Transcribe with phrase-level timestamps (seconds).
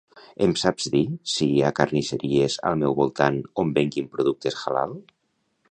[0.43, 1.01] Em saps dir
[1.33, 4.97] si hi ha carnisseries al meu voltant on venguin productes halal?